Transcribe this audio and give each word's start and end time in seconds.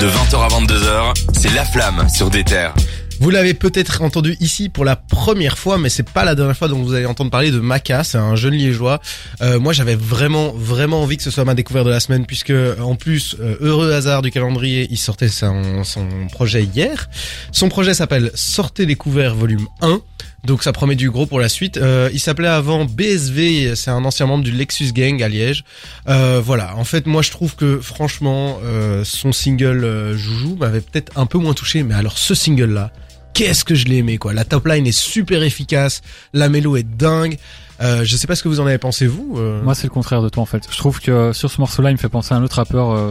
De 0.00 0.06
20h 0.06 0.36
à 0.36 0.48
22h, 0.48 1.14
c'est 1.34 1.52
La 1.54 1.64
Flamme 1.66 2.08
sur 2.08 2.30
des 2.30 2.44
terres. 2.44 2.72
Vous 3.20 3.28
l'avez 3.30 3.52
peut-être 3.52 4.00
entendu 4.02 4.36
ici 4.40 4.68
pour 4.68 4.84
la 4.84 4.96
première 4.96 5.58
fois, 5.58 5.76
mais 5.76 5.90
c'est 5.90 6.08
pas 6.08 6.24
la 6.24 6.34
dernière 6.34 6.56
fois 6.56 6.68
dont 6.68 6.82
vous 6.82 6.94
allez 6.94 7.04
entendre 7.04 7.30
parler 7.30 7.50
de 7.50 7.60
Maca. 7.60 8.02
C'est 8.02 8.16
un 8.18 8.34
jeune 8.34 8.54
liégeois. 8.54 9.00
Euh, 9.42 9.60
moi, 9.60 9.72
j'avais 9.72 9.94
vraiment, 9.94 10.52
vraiment 10.52 11.02
envie 11.02 11.18
que 11.18 11.22
ce 11.22 11.30
soit 11.30 11.44
ma 11.44 11.54
découverte 11.54 11.84
de 11.86 11.90
la 11.90 12.00
semaine, 12.00 12.24
puisque 12.26 12.52
en 12.80 12.94
plus, 12.94 13.36
euh, 13.40 13.56
heureux 13.60 13.92
hasard 13.92 14.22
du 14.22 14.30
calendrier, 14.30 14.88
il 14.90 14.98
sortait 14.98 15.28
son, 15.28 15.84
son 15.84 16.06
projet 16.32 16.64
hier. 16.64 17.08
Son 17.52 17.68
projet 17.68 17.92
s'appelle 17.92 18.30
Sortez 18.34 18.86
découvert 18.86 19.34
volume 19.34 19.66
1. 19.82 20.00
Donc 20.44 20.64
ça 20.64 20.72
promet 20.72 20.96
du 20.96 21.10
gros 21.10 21.26
pour 21.26 21.38
la 21.38 21.48
suite. 21.48 21.76
Euh, 21.76 22.10
il 22.12 22.18
s'appelait 22.18 22.48
avant 22.48 22.84
BSV, 22.84 23.76
c'est 23.76 23.90
un 23.90 24.04
ancien 24.04 24.26
membre 24.26 24.42
du 24.42 24.50
Lexus 24.50 24.92
Gang 24.92 25.22
à 25.22 25.28
Liège. 25.28 25.64
Euh, 26.08 26.40
voilà, 26.44 26.76
en 26.76 26.84
fait 26.84 27.06
moi 27.06 27.22
je 27.22 27.30
trouve 27.30 27.54
que 27.54 27.78
franchement 27.78 28.58
euh, 28.64 29.04
son 29.04 29.32
single 29.32 30.16
Joujou 30.16 30.56
m'avait 30.56 30.80
peut-être 30.80 31.16
un 31.16 31.26
peu 31.26 31.38
moins 31.38 31.54
touché, 31.54 31.84
mais 31.84 31.94
alors 31.94 32.18
ce 32.18 32.34
single 32.34 32.72
là, 32.72 32.90
qu'est-ce 33.34 33.64
que 33.64 33.74
je 33.74 33.86
l'ai 33.86 33.96
aimé 33.98 34.18
quoi. 34.18 34.32
La 34.32 34.44
top 34.44 34.66
line 34.66 34.86
est 34.86 34.96
super 34.98 35.42
efficace, 35.42 36.02
la 36.32 36.48
mélo 36.48 36.76
est 36.76 36.82
dingue. 36.82 37.38
Euh, 37.80 38.04
je 38.04 38.16
sais 38.16 38.28
pas 38.28 38.36
ce 38.36 38.44
que 38.44 38.48
vous 38.48 38.60
en 38.60 38.66
avez 38.66 38.78
pensé 38.78 39.08
vous. 39.08 39.34
euh. 39.38 39.60
Moi, 39.62 39.74
c'est 39.74 39.88
le 39.88 39.92
contraire 39.92 40.22
de 40.22 40.28
toi 40.28 40.42
en 40.42 40.46
fait. 40.46 40.62
Je 40.70 40.76
trouve 40.76 41.00
que 41.00 41.32
sur 41.32 41.50
ce 41.50 41.60
morceau-là, 41.60 41.90
il 41.90 41.94
me 41.94 41.98
fait 41.98 42.08
penser 42.08 42.32
à 42.32 42.36
un 42.36 42.42
autre 42.44 42.54
rappeur 42.56 42.90
euh, 42.90 43.10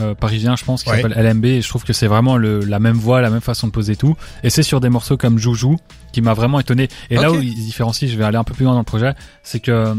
euh, 0.00 0.14
parisien, 0.14 0.56
je 0.56 0.64
pense, 0.64 0.84
qui 0.84 0.90
Ouais. 0.90 1.02
s'appelle 1.02 1.18
LMB. 1.22 1.44
Et 1.44 1.60
je 1.60 1.68
trouve 1.68 1.84
que 1.84 1.92
c'est 1.92 2.06
vraiment 2.06 2.38
le, 2.38 2.60
la 2.60 2.78
même 2.78 2.96
voix, 2.96 3.20
la 3.20 3.28
même 3.28 3.42
façon 3.42 3.66
de 3.66 3.72
poser 3.72 3.94
tout. 3.94 4.16
Et 4.42 4.48
c'est 4.48 4.62
sur 4.62 4.80
des 4.80 4.88
morceaux 4.88 5.18
comme 5.18 5.36
Joujou 5.38 5.76
qui 6.12 6.22
m'a 6.22 6.32
vraiment 6.32 6.58
étonné. 6.60 6.88
Et 7.10 7.16
là 7.16 7.30
où 7.30 7.42
ils 7.42 7.50
se 7.52 7.56
différencient, 7.60 8.08
je 8.08 8.16
vais 8.16 8.24
aller 8.24 8.38
un 8.38 8.44
peu 8.44 8.54
plus 8.54 8.64
loin 8.64 8.72
dans 8.72 8.78
le 8.78 8.84
projet, 8.84 9.12
c'est 9.42 9.60
que 9.60 9.92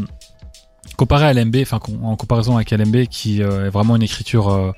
comparé 0.96 1.26
à 1.26 1.32
LMB, 1.32 1.56
enfin 1.62 1.78
en 2.02 2.16
comparaison 2.16 2.56
avec 2.56 2.72
LMB, 2.72 3.04
qui 3.08 3.40
est 3.40 3.68
vraiment 3.68 3.94
une 3.94 4.02
écriture 4.02 4.48
euh, 4.48 4.72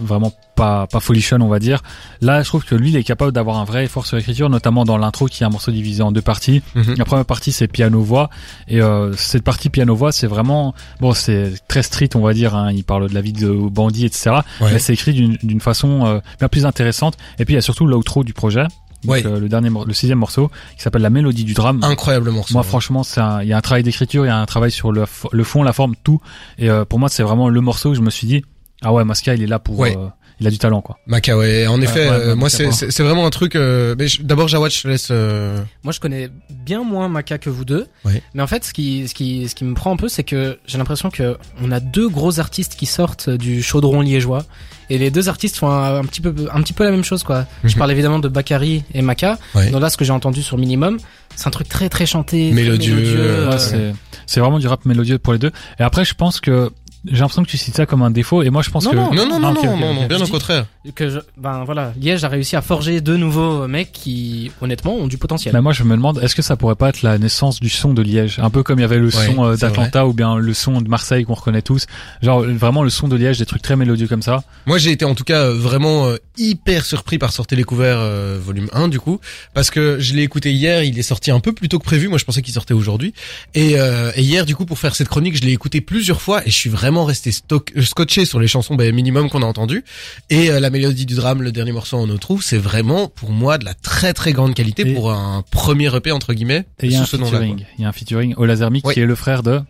vraiment 0.00 0.32
pas 0.56 0.86
pas 0.86 1.00
folichonne 1.00 1.42
on 1.42 1.48
va 1.48 1.58
dire 1.58 1.82
là 2.20 2.42
je 2.42 2.48
trouve 2.48 2.64
que 2.64 2.74
lui 2.74 2.90
il 2.90 2.96
est 2.96 3.02
capable 3.04 3.32
d'avoir 3.32 3.58
un 3.58 3.64
vrai 3.64 3.84
effort 3.84 4.06
sur 4.06 4.16
l'écriture 4.16 4.48
notamment 4.50 4.84
dans 4.84 4.96
l'intro 4.98 5.26
qui 5.26 5.42
est 5.42 5.46
un 5.46 5.50
morceau 5.50 5.70
divisé 5.72 6.02
en 6.02 6.12
deux 6.12 6.22
parties 6.22 6.62
Mhm. 6.74 6.94
la 6.96 7.04
première 7.04 7.24
partie 7.24 7.52
c'est 7.52 7.66
piano 7.68 8.00
voix 8.02 8.30
et 8.68 8.80
euh, 8.80 9.12
cette 9.16 9.42
partie 9.44 9.70
piano 9.70 9.94
voix 9.94 10.12
c'est 10.12 10.26
vraiment 10.26 10.74
bon 11.00 11.12
c'est 11.12 11.52
très 11.68 11.82
street 11.82 12.10
on 12.14 12.20
va 12.20 12.34
dire 12.34 12.54
hein, 12.54 12.70
il 12.72 12.84
parle 12.84 13.08
de 13.08 13.14
la 13.14 13.20
vie 13.20 13.32
de 13.32 13.48
bandit 13.50 14.06
etc 14.06 14.30
Ouais. 14.60 14.72
mais 14.72 14.78
c'est 14.78 14.92
écrit 14.92 15.12
d'une 15.12 15.36
d'une 15.42 15.60
façon 15.60 16.06
euh, 16.06 16.20
bien 16.38 16.48
plus 16.48 16.66
intéressante 16.66 17.16
et 17.38 17.44
puis 17.44 17.54
il 17.54 17.56
y 17.56 17.58
a 17.58 17.62
surtout 17.62 17.86
l'outro 17.86 18.22
du 18.24 18.32
projet 18.32 18.62
donc, 19.02 19.12
Ouais. 19.12 19.26
euh, 19.26 19.38
le 19.38 19.48
dernier 19.50 19.68
le 19.86 19.92
sixième 19.92 20.18
morceau 20.18 20.50
qui 20.76 20.82
s'appelle 20.82 21.02
la 21.02 21.10
mélodie 21.10 21.44
du 21.44 21.52
drame 21.52 21.80
Incroyable 21.84 22.30
morceau. 22.30 22.54
moi, 22.54 22.62
franchement, 22.62 23.02
c'est 23.02 23.20
un- 23.20 23.42
il 23.42 23.48
y 23.48 23.52
a 23.52 23.56
un 23.58 23.60
travail 23.60 23.82
d'écriture, 23.82 24.24
il 24.24 24.28
y 24.28 24.30
a 24.30 24.38
un 24.38 24.46
travail 24.46 24.70
sur 24.70 24.92
le, 24.92 25.04
le 25.30 25.44
fond, 25.44 25.62
la 25.62 25.74
forme, 25.74 25.94
tout. 26.04 26.22
Et 26.56 26.70
euh, 26.70 26.86
pour 26.86 26.98
moi, 26.98 27.10
c'est 27.10 27.22
vraiment 27.22 27.50
le 27.50 27.60
morceau 27.60 27.90
où 27.90 27.94
je 27.94 28.00
me 28.00 28.08
suis 28.08 28.26
dit, 28.26 28.42
ah 28.84 28.92
ouais, 28.92 29.04
Masca, 29.04 29.34
il 29.34 29.42
est 29.42 29.46
là 29.46 29.58
pour, 29.58 29.78
Ouais. 29.78 29.96
euh, 29.96 30.06
il 30.40 30.46
a 30.46 30.50
du 30.50 30.58
talent, 30.58 30.80
quoi. 30.80 30.98
Maca, 31.06 31.36
ouais. 31.36 31.66
En 31.66 31.80
effet, 31.80 32.08
ouais, 32.10 32.14
euh, 32.14 32.28
ouais, 32.30 32.34
moi 32.34 32.50
c'est 32.50 32.66
bon. 32.66 32.72
c'est 32.72 32.90
c'est 32.90 33.02
vraiment 33.02 33.24
un 33.26 33.30
truc. 33.30 33.54
euh, 33.56 33.94
mais 33.98 34.08
je- 34.08 34.22
d'abord 34.22 34.48
Jawad, 34.48 34.70
je 34.72 34.82
te 34.82 34.88
laisse. 34.88 35.08
euh, 35.10 35.58
Moi, 35.84 35.92
je 35.92 36.00
connais 36.00 36.28
bien 36.50 36.82
moins 36.82 37.08
Maca 37.08 37.38
que 37.38 37.50
vous 37.50 37.64
deux. 37.64 37.86
Ouais. 38.04 38.20
Mais 38.34 38.42
en 38.42 38.46
fait, 38.46 38.64
ce 38.64 38.72
qui, 38.72 39.06
ce 39.08 39.14
qui, 39.14 39.48
ce 39.48 39.54
qui 39.54 39.64
me 39.64 39.74
prend 39.74 39.92
un 39.92 39.96
peu, 39.96 40.08
c'est 40.08 40.24
que 40.24 40.58
j'ai 40.66 40.76
l'impression 40.78 41.10
que 41.10 41.36
on 41.62 41.70
a 41.70 41.78
deux 41.80 42.08
gros 42.08 42.40
artistes 42.40 42.74
qui 42.74 42.86
sortent 42.86 43.30
du 43.30 43.62
chaudron 43.62 44.00
liégeois. 44.00 44.44
Et 44.90 44.98
les 44.98 45.10
deux 45.10 45.30
artistes 45.30 45.56
font 45.56 45.70
un, 45.70 46.00
un 46.00 46.04
petit 46.04 46.20
peu, 46.20 46.34
un 46.52 46.60
petit 46.62 46.74
peu 46.74 46.84
la 46.84 46.90
même 46.90 47.04
chose, 47.04 47.22
quoi. 47.22 47.46
Je 47.62 47.72
Mhm. 47.72 47.78
parle 47.78 47.92
évidemment 47.92 48.18
de 48.18 48.28
Bakary 48.28 48.84
et 48.92 49.00
Maca. 49.02 49.38
Ouais. 49.54 49.70
Donc 49.70 49.80
là, 49.80 49.88
ce 49.88 49.96
que 49.96 50.04
j'ai 50.04 50.12
entendu 50.12 50.42
sur 50.42 50.58
Minimum, 50.58 50.98
c'est 51.36 51.46
un 51.46 51.50
truc 51.50 51.68
très, 51.70 51.88
très 51.88 52.04
chanté. 52.06 52.50
très 52.50 52.54
Mélodieux, 52.54 53.48
Ouais, 53.48 53.58
c'est, 53.58 53.94
c'est 54.26 54.40
vraiment 54.40 54.58
du 54.58 54.66
rap 54.68 54.84
mélodieux 54.84 55.18
pour 55.18 55.32
les 55.32 55.38
deux. 55.38 55.52
Et 55.78 55.82
après, 55.82 56.04
je 56.04 56.14
pense 56.14 56.38
que 56.40 56.70
j'ai 57.06 57.18
l'impression 57.20 57.42
que 57.44 57.48
tu 57.50 57.56
cites 57.58 57.76
ça 57.76 57.86
comme 57.86 58.02
un 58.02 58.10
défaut. 58.10 58.42
Et 58.42 58.50
moi, 58.50 58.62
je 58.62 58.70
pense 58.70 58.84
Non, 58.84 58.90
que 58.90 58.96
non, 58.96 59.12
Non, 59.14 59.26
non, 59.28 59.38
non, 59.40 59.48
Ah, 59.56 59.58
ok, 59.58 59.64
non, 59.64 59.94
non, 59.94 60.06
bien 60.06 60.18
Je 60.18 60.24
au 60.24 60.26
contraire. 60.28 60.66
que 60.94 61.08
je, 61.08 61.18
ben 61.36 61.64
voilà, 61.64 61.92
Liège 62.00 62.24
a 62.24 62.28
réussi 62.28 62.56
à 62.56 62.62
forger 62.62 63.00
deux 63.00 63.16
nouveaux 63.16 63.66
mecs 63.68 63.92
qui, 63.92 64.50
honnêtement, 64.60 64.94
ont 64.96 65.06
du 65.06 65.18
potentiel. 65.18 65.52
Mais 65.54 65.60
moi, 65.60 65.72
je 65.72 65.82
me 65.84 65.94
demande, 65.96 66.18
est-ce 66.22 66.34
que 66.34 66.42
ça 66.42 66.56
pourrait 66.56 66.74
pas 66.76 66.88
être 66.88 67.02
la 67.02 67.18
naissance 67.18 67.60
du 67.60 67.68
son 67.68 67.92
de 67.94 68.02
Liège? 68.02 68.38
Un 68.38 68.50
peu 68.50 68.62
comme 68.62 68.78
il 68.78 68.82
y 68.82 68.84
avait 68.84 68.98
le 68.98 69.06
Ouais, 69.06 69.26
son 69.34 69.44
euh, 69.44 69.56
d'Atlanta 69.56 70.06
ou 70.06 70.12
bien 70.12 70.36
le 70.36 70.54
son 70.54 70.80
de 70.80 70.88
Marseille 70.88 71.24
qu'on 71.24 71.34
reconnaît 71.34 71.62
tous. 71.62 71.86
Genre, 72.22 72.42
vraiment 72.42 72.82
le 72.82 72.90
son 72.90 73.06
de 73.08 73.16
Liège, 73.16 73.38
des 73.38 73.46
trucs 73.46 73.62
très 73.62 73.76
mélodieux 73.76 74.08
comme 74.08 74.22
ça. 74.22 74.42
Moi, 74.66 74.78
j'ai 74.78 74.90
été 74.90 75.04
en 75.04 75.14
tout 75.14 75.24
cas 75.24 75.42
euh, 75.44 75.54
vraiment 75.54 76.06
euh, 76.06 76.16
hyper 76.38 76.84
surpris 76.84 77.18
par 77.18 77.32
Sortez 77.32 77.56
découvert 77.56 77.96
euh, 77.98 78.38
volume 78.42 78.68
1 78.72 78.88
du 78.88 78.98
coup, 79.00 79.20
parce 79.52 79.70
que 79.70 79.98
je 80.00 80.14
l'ai 80.14 80.22
écouté 80.22 80.52
hier, 80.52 80.82
il 80.84 80.98
est 80.98 81.02
sorti 81.02 81.30
un 81.30 81.40
peu 81.40 81.52
plus 81.52 81.68
tôt 81.68 81.78
que 81.78 81.84
prévu. 81.84 82.08
Moi, 82.08 82.18
je 82.18 82.24
pensais 82.24 82.40
qu'il 82.42 82.54
sortait 82.54 82.74
aujourd'hui. 82.74 83.12
Et, 83.54 83.74
euh, 83.78 84.10
et 84.16 84.22
hier, 84.22 84.46
du 84.46 84.56
coup, 84.56 84.64
pour 84.64 84.78
faire 84.78 84.94
cette 84.94 85.08
chronique, 85.08 85.36
je 85.36 85.42
l'ai 85.42 85.52
écouté 85.52 85.80
plusieurs 85.80 86.20
fois 86.22 86.42
et 86.46 86.50
je 86.50 86.54
suis 86.56 86.70
vraiment 86.70 86.93
resté 87.02 87.32
stock, 87.32 87.72
euh, 87.76 87.82
scotché 87.82 88.24
sur 88.26 88.38
les 88.38 88.46
chansons 88.46 88.76
ben, 88.76 88.94
minimum 88.94 89.28
qu'on 89.28 89.42
a 89.42 89.46
entendues. 89.46 89.82
Et 90.30 90.50
euh, 90.52 90.60
la 90.60 90.70
mélodie 90.70 91.06
du 91.06 91.16
drame, 91.16 91.42
le 91.42 91.50
dernier 91.50 91.72
morceau 91.72 91.96
en 91.98 92.06
trouve, 92.18 92.44
c'est 92.44 92.58
vraiment 92.58 93.08
pour 93.08 93.30
moi 93.30 93.58
de 93.58 93.64
la 93.64 93.74
très 93.74 94.12
très 94.12 94.32
grande 94.32 94.54
qualité 94.54 94.82
Et- 94.88 94.94
pour 94.94 95.10
un 95.10 95.42
premier 95.50 95.92
EP 95.96 96.12
entre 96.12 96.32
guillemets 96.34 96.66
Et 96.78 96.86
il 96.86 96.92
y 96.92 96.96
a 96.96 97.00
un 97.00 97.04
sous 97.04 97.16
ce 97.16 97.22
nom-là. 97.22 97.30
quoi. 97.30 97.40
featuring. 97.40 97.66
Il 97.78 97.82
y 97.82 97.84
a 97.84 97.88
un 97.88 97.92
featuring 97.92 98.34
au 98.36 98.44
Lazermi 98.44 98.80
Oui. 98.84 98.94
qui 98.94 99.00
est 99.00 99.06
le 99.06 99.16
frère 99.16 99.42
de. 99.42 99.60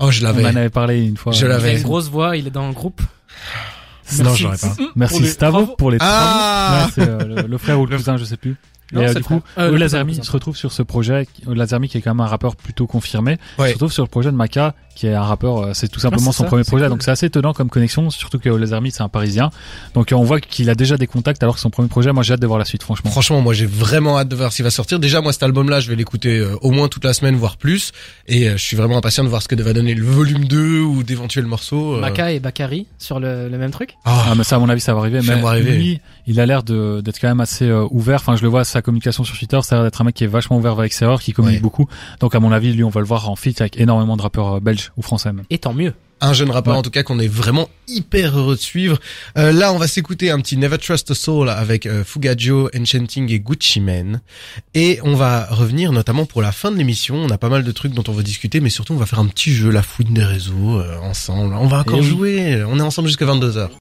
Oh, 0.00 0.10
je 0.10 0.20
On 0.20 0.28
en 0.28 0.32
l'avais. 0.34 0.44
avait 0.44 0.68
parlé 0.68 1.00
une 1.06 1.16
fois. 1.16 1.32
Je 1.32 1.40
Il 1.40 1.44
a 1.46 1.48
l'avais. 1.48 1.76
une 1.78 1.82
grosse 1.82 2.10
voix, 2.10 2.36
il 2.36 2.46
est 2.46 2.50
dans 2.50 2.68
le 2.68 2.74
groupe. 2.74 3.00
Non, 4.20 4.34
je 4.34 4.44
l'aurais 4.44 4.56
pas. 4.58 4.74
Merci 4.96 5.26
Stavo 5.26 5.66
pour 5.76 5.90
les 5.90 5.98
Ah 6.00 6.86
Ouais, 6.86 6.92
c'est 6.94 7.08
euh, 7.08 7.18
le, 7.42 7.42
le 7.48 7.58
frère 7.58 7.78
ou 7.80 7.84
le 7.86 7.96
cousin, 7.96 8.16
je 8.16 8.24
sais 8.24 8.36
plus. 8.36 8.56
Non, 8.92 9.02
et 9.02 9.08
euh, 9.08 9.14
du 9.14 9.22
coup, 9.22 9.40
frère. 9.54 9.66
Euh, 9.66 9.70
le 9.72 9.76
Lazermi 9.76 10.12
cousin, 10.12 10.22
se 10.24 10.30
retrouve 10.32 10.56
sur 10.56 10.72
ce 10.72 10.82
projet. 10.82 11.26
Lazermi 11.46 11.88
qui 11.88 11.98
est 11.98 12.00
quand 12.00 12.10
même 12.14 12.20
un 12.24 12.26
rappeur 12.28 12.56
plutôt 12.56 12.86
confirmé, 12.86 13.36
Ouais. 13.58 13.68
se 13.68 13.72
retrouve 13.74 13.92
sur 13.92 14.02
le 14.02 14.08
projet 14.08 14.30
de 14.30 14.36
Maka 14.36 14.74
qui 14.94 15.06
est 15.06 15.14
un 15.14 15.22
rappeur. 15.22 15.58
euh, 15.58 15.70
C'est 15.74 15.88
tout 15.88 16.00
simplement 16.00 16.22
Ah, 16.28 16.32
c'est 16.32 16.38
son 16.38 16.42
ça, 16.44 16.48
premier 16.48 16.64
projet, 16.64 16.84
cool. 16.86 16.90
donc 16.90 17.02
c'est 17.02 17.10
assez 17.12 17.26
étonnant 17.26 17.52
comme 17.52 17.68
connexion. 17.68 18.10
Surtout 18.10 18.38
que 18.38 18.48
Lazermi 18.48 18.90
c'est 18.90 19.02
un 19.02 19.08
Parisien, 19.08 19.50
donc 19.94 20.08
on 20.12 20.22
voit 20.24 20.40
qu'il 20.40 20.70
a 20.70 20.74
déjà 20.74 20.96
des 20.96 21.06
contacts 21.06 21.42
alors 21.42 21.54
que 21.54 21.60
son 21.60 21.70
premier 21.70 21.88
projet. 21.88 22.12
Moi 22.12 22.22
j'ai 22.22 22.32
hâte 22.34 22.40
de 22.40 22.46
voir 22.46 22.58
la 22.58 22.64
suite, 22.64 22.82
franchement. 22.82 23.10
Franchement, 23.10 23.40
moi 23.40 23.52
j'ai 23.54 23.66
vraiment 23.66 24.18
hâte 24.18 24.28
de 24.28 24.34
voir 24.36 24.52
s'il 24.52 24.64
va 24.64 24.70
sortir. 24.70 24.98
Déjà, 24.98 25.20
moi 25.20 25.32
cet 25.32 25.42
album-là, 25.44 25.80
je 25.80 25.88
vais 25.90 25.96
l'écouter 25.96 26.38
euh, 26.38 26.56
au 26.62 26.70
moins 26.72 26.88
toute 26.88 27.04
la 27.04 27.12
semaine, 27.12 27.36
voire 27.36 27.58
plus. 27.58 27.92
Et 28.26 28.48
euh, 28.48 28.56
je 28.56 28.62
suis 28.64 28.76
vraiment 28.76 28.96
impatient 28.98 29.22
de 29.22 29.28
voir 29.28 29.42
ce 29.42 29.48
que 29.48 29.54
va 29.62 29.72
donner 29.72 29.94
le 29.94 30.04
volume 30.04 30.44
2 30.46 30.80
ou 30.80 31.02
d'éventuels 31.04 31.46
morceaux. 31.46 31.96
euh. 31.96 32.00
Maca 32.00 32.32
et 32.32 32.40
Bakary 32.40 32.86
sur 32.98 33.20
le, 33.20 33.48
le 33.48 33.58
même 33.58 33.70
truc? 33.70 33.96
Ah, 34.04 34.26
Ah, 34.30 34.34
mais 34.34 34.44
ça, 34.44 34.56
à 34.56 34.58
mon 34.58 34.68
avis, 34.68 34.80
ça 34.80 34.94
va 34.94 35.00
arriver. 35.00 35.20
Mais 35.26 35.34
rêver. 35.34 35.76
lui, 35.76 36.00
il 36.26 36.40
a 36.40 36.46
l'air 36.46 36.62
de 36.64 37.00
d'être 37.02 37.20
quand 37.20 37.28
même 37.28 37.40
assez 37.40 37.66
euh, 37.68 37.86
ouvert. 37.90 38.16
Enfin, 38.20 38.34
je 38.36 38.42
le 38.42 38.48
vois 38.48 38.64
sa 38.78 38.82
communication 38.82 39.24
sur 39.24 39.36
Twitter, 39.36 39.58
ça 39.62 39.74
a 39.74 39.78
l'air 39.78 39.84
d'être 39.84 40.00
un 40.00 40.04
mec 40.04 40.14
qui 40.14 40.24
est 40.24 40.28
vachement 40.28 40.56
ouvert 40.58 40.78
avec 40.78 40.92
ses 40.92 41.04
erreurs, 41.04 41.20
qui 41.20 41.32
communique 41.32 41.58
Ouais. 41.58 41.62
beaucoup. 41.62 41.86
Donc, 42.20 42.34
à 42.34 42.40
mon 42.40 42.52
avis, 42.52 42.72
lui, 42.72 42.84
on 42.84 42.90
va 42.90 43.00
le 43.00 43.06
voir 43.06 43.28
en 43.28 43.34
feat 43.36 43.60
avec 43.60 43.78
énormément 43.80 44.16
de 44.16 44.22
rappeurs 44.22 44.54
euh, 44.54 44.60
belges 44.60 44.92
ou 44.96 45.02
français 45.02 45.32
même. 45.32 45.44
Et 45.50 45.58
tant 45.58 45.74
mieux. 45.74 45.94
un 46.20 46.32
jeune 46.32 46.50
rappeur 46.50 46.72
Ouais. 46.74 46.78
en 46.80 46.82
tout 46.82 46.90
cas 46.90 47.04
qu'on 47.04 47.20
est 47.20 47.28
vraiment 47.28 47.68
hyper 47.86 48.36
heureux 48.36 48.56
de 48.56 48.60
suivre. 48.60 48.98
Euh, 49.36 49.52
là, 49.52 49.72
on 49.72 49.78
va 49.78 49.86
s'écouter 49.86 50.32
un 50.32 50.40
petit 50.40 50.56
Never 50.56 50.76
Trust 50.78 51.12
a 51.12 51.14
Soul 51.14 51.48
avec 51.48 51.86
euh, 51.86 52.02
Fugajo, 52.02 52.68
Enchanting 52.76 53.30
et 53.30 53.38
Gucci 53.38 53.80
Mane. 53.80 54.20
Et 54.74 54.98
on 55.04 55.14
va 55.14 55.46
revenir 55.46 55.92
notamment 55.92 56.26
pour 56.26 56.42
la 56.42 56.50
fin 56.50 56.72
de 56.72 56.76
l'émission. 56.76 57.14
On 57.14 57.30
a 57.30 57.38
pas 57.38 57.48
mal 57.48 57.62
de 57.62 57.70
trucs 57.70 57.92
dont 57.94 58.02
on 58.08 58.12
va 58.12 58.22
discuter, 58.24 58.58
mais 58.60 58.68
surtout 58.68 58.94
on 58.94 58.96
va 58.96 59.06
faire 59.06 59.20
un 59.20 59.26
petit 59.26 59.52
jeu, 59.52 59.70
la 59.70 59.82
fouine 59.84 60.12
des 60.12 60.24
réseaux, 60.24 60.80
euh, 60.80 60.98
ensemble. 61.02 61.54
On 61.54 61.68
va 61.68 61.80
encore 61.80 61.98
Eh 61.98 62.00
oui. 62.02 62.08
jouer. 62.08 62.64
On 62.68 62.78
est 62.80 62.82
ensemble 62.82 63.06
jusqu'à 63.06 63.26
22h. 63.26 63.68